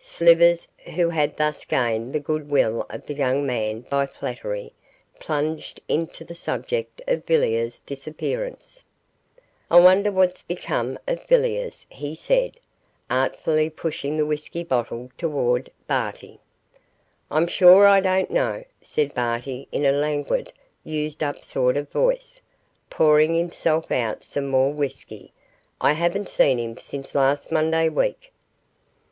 Slivers, 0.00 0.66
who 0.96 1.08
had 1.10 1.36
thus 1.36 1.64
gained 1.64 2.12
the 2.12 2.18
goodwill 2.18 2.84
of 2.90 3.06
the 3.06 3.14
young 3.14 3.46
man 3.46 3.82
by 3.82 4.06
flattery, 4.06 4.72
plunged 5.20 5.80
into 5.86 6.24
the 6.24 6.34
subject 6.34 7.00
of 7.06 7.24
Villiers' 7.24 7.78
disappearance. 7.78 8.84
'I 9.70 9.78
wonder 9.78 10.10
what's 10.10 10.42
become 10.42 10.98
of 11.06 11.22
Villiers,' 11.22 11.86
he 11.88 12.16
said, 12.16 12.56
artfully 13.08 13.70
pushing 13.70 14.16
the 14.16 14.26
whisky 14.26 14.64
bottle 14.64 15.12
toward 15.16 15.70
Barty. 15.86 16.40
'I'm 17.30 17.46
sure 17.46 17.86
I 17.86 18.00
don't 18.00 18.32
know,' 18.32 18.64
said 18.82 19.14
Barty 19.14 19.68
in 19.70 19.84
a 19.84 19.92
languid, 19.92 20.52
used 20.82 21.22
up 21.22 21.44
sort 21.44 21.76
of 21.76 21.88
voice, 21.88 22.40
pouring 22.90 23.36
himself 23.36 23.92
out 23.92 24.24
some 24.24 24.48
more 24.48 24.72
whisky, 24.72 25.32
'I 25.80 25.92
haven't 25.92 26.28
seen 26.28 26.58
him 26.58 26.78
since 26.78 27.14
last 27.14 27.52
Monday 27.52 27.88
week. 27.88 28.32